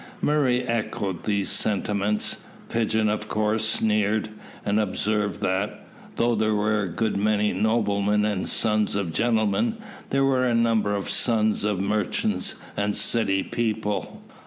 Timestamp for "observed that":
4.79-5.85